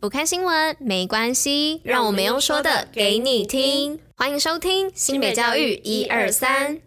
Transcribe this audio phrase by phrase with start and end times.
[0.00, 3.98] 不看新闻没关系，让我们用说的给你听。
[4.16, 6.78] 欢迎收听新北教育一二三。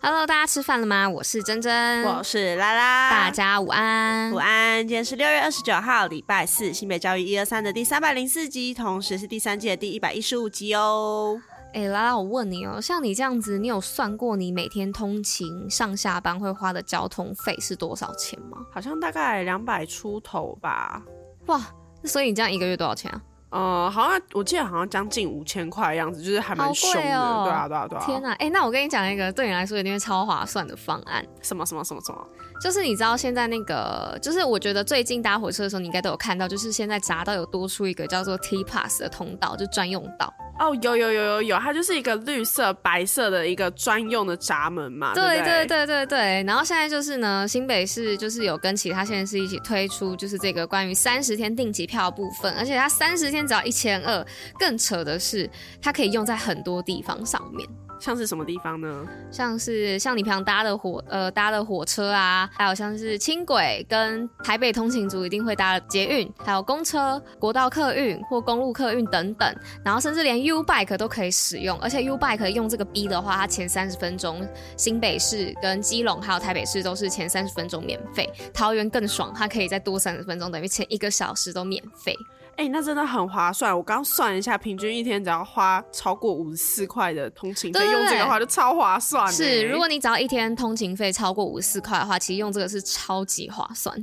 [0.00, 1.06] Hello，大家吃饭了吗？
[1.06, 4.88] 我是珍珍，我是拉拉，大家午安，午安。
[4.88, 11.42] 今天是六月二十九号，礼拜四，新北教育一二三的第三百零四集，同时是第三季的第一百一十五集哦。
[11.74, 18.64] 哎、欸，拉拉，我问你哦，像你这样子，你有算过你每天通勤上下班会花的交通费是多少钱吗？
[18.70, 21.02] 好像大概两百出头吧。
[21.46, 21.60] 哇，
[22.04, 23.20] 所以你这样一个月多少钱啊？
[23.54, 27.00] 呃，好像我记得好像将近五千块的样子，就是还蛮凶的。
[27.16, 28.04] 哦、对啊，对啊，对啊。
[28.04, 31.24] 天哪，哎、欸，那我跟你讲一个对你来说一定会超划算的方案。
[31.40, 32.26] 什么什么什么什么？
[32.60, 40.32] 就是你知道现在那个，就是我觉得最近搭火车的时候，你应该都有看到，就是现在匝道有多出一个叫做 T Pass 的通道，就专用道。
[40.58, 45.12] 哦，有有有有有，它就是一个绿色白色的一个专用的闸门嘛。
[45.12, 46.44] 对对对对对对。
[46.44, 54.26] 然后现在就是呢，新北市就是有跟其他县市一起推出，就是这个关于三十天定期票的部分，而且它三十天只要一千二。
[54.58, 55.48] 更扯的是，
[55.80, 57.68] 它可以用在很多地方上面。
[58.00, 59.06] 像是什么地方呢？
[59.30, 82.14] 像是像你平常搭的火呃搭的火车啊，还有像是轻轨跟台北通勤族一定会搭的捷运，还有公车、国道客运或公路客运等等，然后甚至连 U Bike 都可以使用，而且 U Bike 用这个 B 的话，它前三十分钟新北市跟基隆还有台北市都是前三十分钟免费，桃园更爽，它可以再多三十分钟，等于前一个小时都免费。
[82.56, 83.76] 哎、欸，那真的很划算。
[83.76, 89.30] 我刚算一下，平均一天只要花超过五十四块的通勤费，用这个的话就超划算。
[89.32, 93.94] 是，如果你只要一天通勤费超过五十四块的话，其实用这个是超级划算。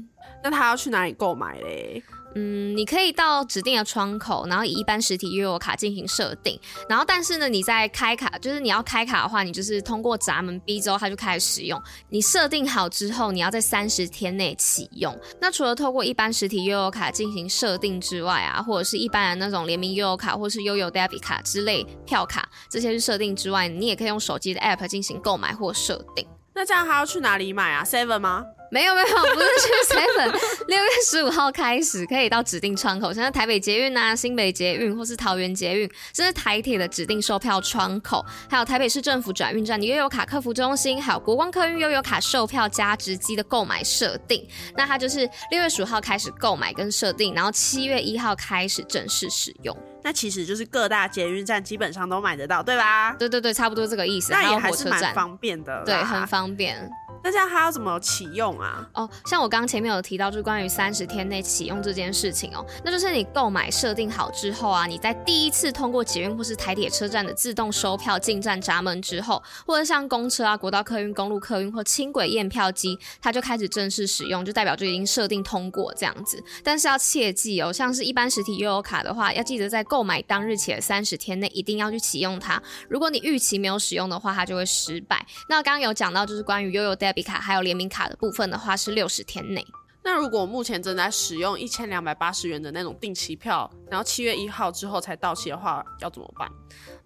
[0.44, 2.03] 那他要去哪里购买嘞？
[2.35, 11.81] 嗯，你可以到指定的窗口，然后以一般实体悠游卡进行设定，然后但是呢，你在开卡，就是你要开卡的话，你就是通过闸门 B 之后，它就开始使用。
[12.09, 15.17] 你设定好之后，你要在三十天内启用。
[15.39, 26.25] 那除了透过一般实体悠游卡进行设定之外啊，或者是一般的那种联名悠游卡，或是悠游 Debit 卡之类票卡，这些是设定之外，你也可以用手机的 App 进行购买或设定。
[26.53, 28.45] 那这样还要去哪里买啊？Seven 吗？
[28.71, 30.31] 没有没有，不是去 Seven。
[30.67, 44.47] 六月十五号开始可以到指定窗口，像是台北捷运啊、新北捷运或是桃园捷运，这是台铁的指定售票窗口，还有台北市政府转运站的悠游卡客服中心，还有国光客运悠游卡售票加值机的购买设定。
[44.77, 49.77] 那它就是六月十五号开始购买跟设定，然后七月一号开始正式使用。
[50.03, 53.13] 那其实就是各大捷运站基本上都买得到，对吧？
[53.19, 54.31] 对对对，差不多这个意思。
[54.31, 56.89] 那也还是蛮方便的，对，很方便。
[57.23, 58.87] 那这样它要怎么启用啊？
[58.93, 76.43] 哦，像我刚前面有提到，就是关于三十天内启用这件事情哦，那就是你购买设定好之后啊，你在第一次通过捷运或是台铁车站的自动收票进站闸门之后，或者像公车啊、国道客运、公路客运或轻轨验票机，它就开始正式使用，就代表就已经设定通过这样子。
[76.63, 82.61] 但是要切记哦，像是一般实体悠游卡的话，要记得在购买当日起的三十天内一定要去启用它。
[82.89, 85.25] 如果你逾期没有使用的话，它就会失败。
[85.47, 89.66] 那刚刚有讲到就是关于悠游卡还有联名卡的部分的话，是六十天内。
[90.03, 96.50] 那如果目前正在使用一千两百八十元的那种定期票，然后七月一号之后才到期的话，要怎么办？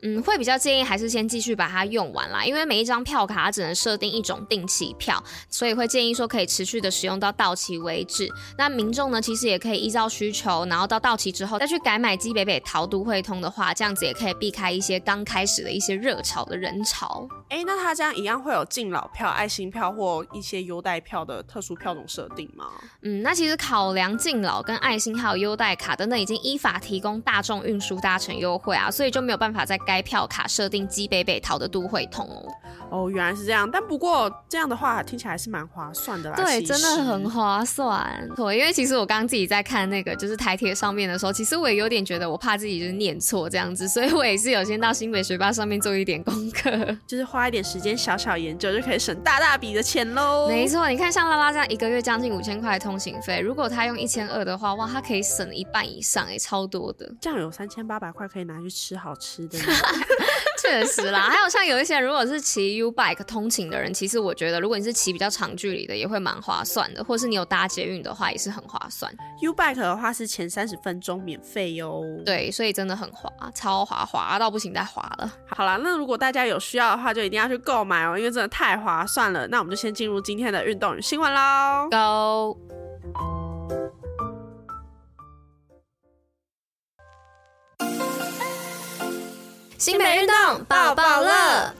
[0.04, 8.30] 嗯，会比较建议还是先继续把它用完啦，因为每一张票卡它只能设定一种定期票，所以会建议说可以持续的使用到到期为止。
[8.56, 17.28] 那民众呢，其实也可以依照需求，然后到到期之后再去改买基北北桃都会通的话，这样子也可以避开一些刚开始的一些热潮的人潮。
[17.50, 22.66] 哎，那它这样一样会有敬老票、爱心票或一些优待票的特殊票种设定吗？
[23.02, 32.46] 嗯，那其实考量敬老跟爱心还有优待卡等等已经依法提供大众运输搭乘优惠啊，所以就没有办法在该票卡设定基北北桃的都会通哦。
[32.92, 36.36] 哦，原来是这样，但不过这样的话听起来是蛮划算的啦。
[36.36, 38.30] 对，真的很划算。
[38.36, 46.72] 对，因为其实我刚刚自己在看那个就是台铁上面的时候，其实我也有点觉得我怕自己就是念错这样子，所以我也是有先到新北学霸上面做一点功课，
[47.08, 50.48] 就是花一点时间小小研究就可以省大大笔的钱喽。
[50.48, 57.12] 没错，你看像拉拉这样一个月将近五千块的通行费，如果他用一千二的话，哇，他可以省一半以上哎，超多的。
[57.22, 59.58] 这样有三千八百块可以拿去吃好吃的。
[60.62, 69.14] 确实啦，还有像有一些如果是骑 U Bike 通勤的人，其实我觉得如果你是骑比较长距离的，也会蛮划算的，或是你有搭捷运的话，也是很划算。
[69.42, 72.02] U Bike 的话是前三十分钟免费哟。
[72.26, 75.32] 对，所以真的很划，超划，划到不行再划了。
[75.46, 79.48] 好啦，那如果大家有需要的话，就一定要去购买哦，因为真的太划算了。
[79.50, 83.45] 那我们就先进入今天的运动与新闻喽，Go！
[89.78, 91.74] 新北运动抱抱乐。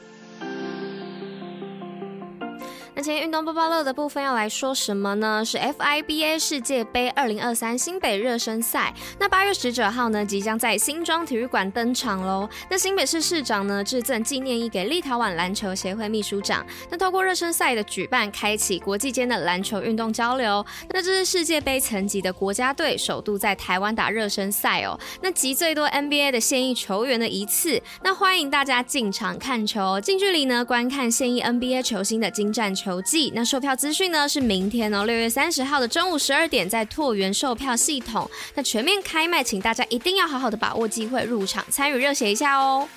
[2.94, 5.44] 那今天运动报报乐的部分要来说什么呢？
[5.44, 8.94] 是 FIBA 世界杯二零二三新北热身赛。
[9.18, 12.48] 那八月十九号呢，即将在新庄体育馆登场喽。
[12.70, 16.64] 那新北市市长呢，致赠纪念衣给立陶宛篮球协会秘书长。
[16.88, 20.64] 那透过热身赛的举办，开启国际间的篮球运动交流。
[20.88, 24.98] 那这是世界杯层级的国家队首度在台湾打热身赛哦。
[25.20, 27.82] 那集最多 NBA 的现役球员的一次。
[28.02, 33.25] 那欢迎大家进场看球，近距离呢观看现役 NBA 球星的精湛球技。
[33.34, 38.28] 那售票资讯呢是明天哦，六月三十号的中午十二点在拓元售票系统。
[38.54, 42.88] 那全面开卖，请大家一定要好好的把握机会入场参与热血一下哦。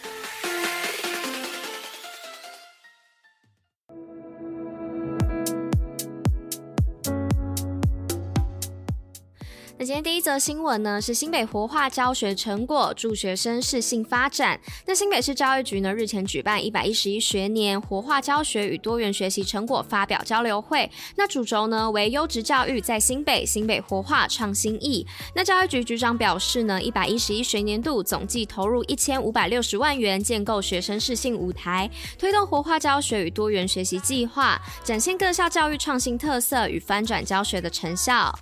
[9.82, 14.60] 那今天第一则新闻呢，是新北活化教学成果，助学生适性发展。
[14.86, 20.92] 那新北市教育局呢，日前举办一百一十一学年活化教学与多元学习成果发表交流会。
[21.16, 25.08] 那主轴呢为优质教育在新北，新北活化创新意。
[25.34, 38.38] 那教育局局长表示呢，一百一十一学年度总计投入一千五百六十万元，建构学生适性舞台，推动活化教学与多元学习计划，展现各校教育创新特色与翻转教学的成效。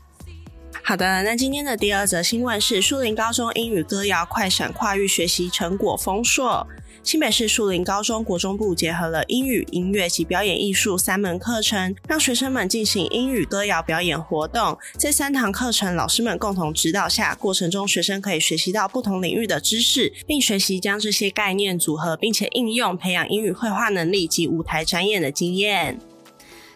[0.88, 6.66] 好的，那今天的第二则新闻是树林高中英语歌谣快闪跨域学习成果丰硕。
[7.04, 14.78] 新北市树林高中国中部结合了英语、音乐及表演艺术三门课程，让学生们进行英语歌谣表演活动。
[14.98, 26.00] 在三堂课程老师们共同指导下，过程中学生可以学习到不同领域的知识，并学习将这些概念组合，并且应用，培养英语会话能力及舞台展演的经验。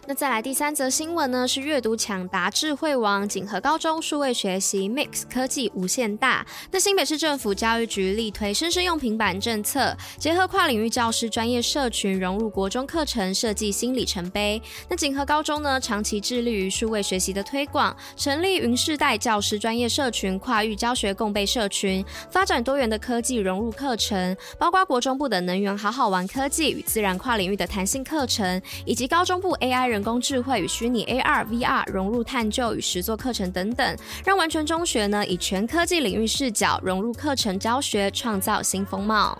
[0.04, 1.46] 那再来第三则新闻呢？
[1.46, 6.44] 是阅读抢答智慧王锦和高中数位学习 Mix 科技无限大。
[6.72, 14.60] 那新北市政府教育局力推生生用平板政策，结合跨领域教师专业社群融入国中课程，设计新里程碑。
[14.88, 29.91] 那锦和高中呢，长期致力于数位学习的推广，成立云世代教师专业社群、跨域教学共备社群，发展多元的科技融入课程，包括国中部的能源好好玩科技与自然跨领域的弹性课程，以及高中部 AI。
[29.92, 39.38] 人工智慧与虚拟 AR、VR 融入探究与实作课程等等，让完全中学呢以全科技领域视角融入课程教学，创造新风貌。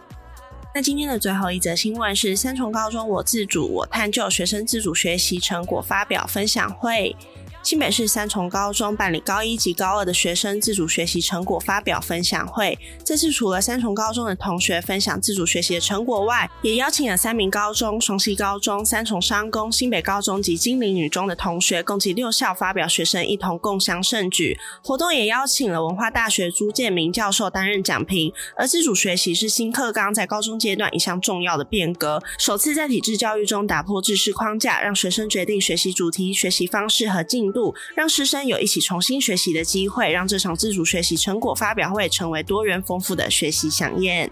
[0.74, 7.16] 那今天的最后一则新闻是三重高中我自主我探究学生自主学习成果发表分享会。
[7.62, 12.76] 新北市三重高中办理高一及高二的学生自主学习成果发表分享会。
[13.04, 24.58] 这次除了三重高中的同学分享自主学习的成果外，也邀请了三名高中、双溪高中、三重商工、新北高中及金陵女中的同学，共计六校发表学生一同共襄盛举。
[24.82, 28.32] 活动也邀请了文化大学朱建明教授担任讲评。
[28.56, 44.30] 而自主学习是新课纲在高中阶段一项重要的变革，首次在体制教育中打破制式框架，让学生决定学习主题、学习方式和进度，让师生有一起重新学习的机会，让这场自主学习成果发表会成为多元丰富的学习飨宴。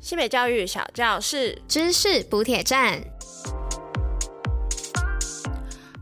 [0.00, 3.02] 新北教育小教室，知识补帖站。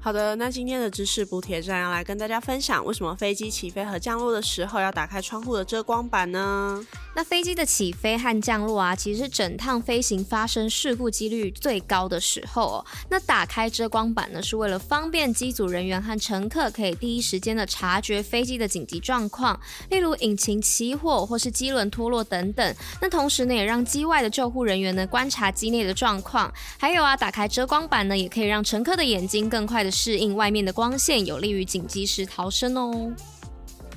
[0.00, 6.86] 好的，那今天的知识补帖站要来跟大家分享，为什么飞机起飞和降落的时候要打开窗户的遮光板呢？
[7.16, 12.86] 那飞机的起飞和降落啊，其实是整趟飞行发生事故几率最高的时候哦。
[13.08, 19.58] 那打开遮光板呢，是为了方便机组人员和乘客可以第一时间的察觉飞机的紧急状况，
[19.88, 22.76] 例如引擎起火或是机轮脱落等等。
[23.00, 26.52] 那同时呢，也让机外的救护人员呢观察机内的状况。
[26.78, 29.90] 还有啊，打开遮光板呢，也可以让乘客的眼睛更快的。
[29.96, 33.10] 适应外面的光线，有利于紧急时逃生哦。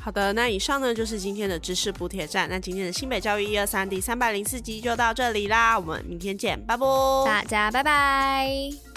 [0.01, 2.47] 好的，那以上呢就是今天的知识补铁站。
[2.49, 6.85] 那今天的新北教育一二三第三百零四集就到这里啦，我们明天见，拜拜，
[7.25, 8.88] 大家拜拜。